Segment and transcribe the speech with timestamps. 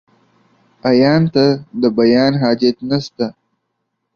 [0.89, 1.45] عيان ته،
[1.81, 3.25] د بيان حاجت نسته.